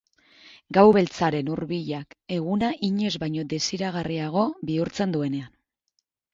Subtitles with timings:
[0.77, 5.57] Gau beltzaren hurbilak eguna inoiz baino desiragarriago bihurtzen duenean.